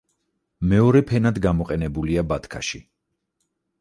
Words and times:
მეორე 0.71 1.01
ფენად 1.11 1.37
გამოყენებულია 1.45 2.25
ბათქაში. 2.33 2.83